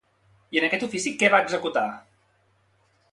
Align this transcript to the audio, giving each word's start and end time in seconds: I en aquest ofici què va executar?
I 0.55 0.61
en 0.61 0.65
aquest 0.67 0.85
ofici 0.87 1.13
què 1.23 1.31
va 1.35 1.43
executar? 1.47 1.85